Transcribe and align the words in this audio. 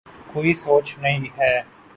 کوئی 0.33 0.53
سوچ 0.53 0.97
نہیں 0.99 1.25
ہے۔ 1.37 1.61